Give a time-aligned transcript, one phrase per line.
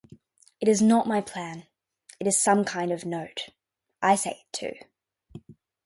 [0.59, 1.67] It's not my plan,
[2.19, 3.49] it's some kind of note,
[4.01, 5.51] I say it too.